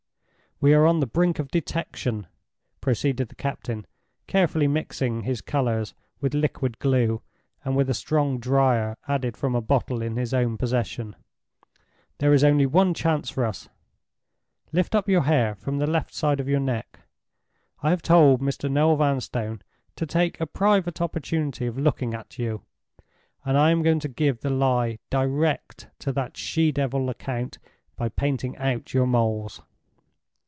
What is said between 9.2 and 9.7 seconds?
from a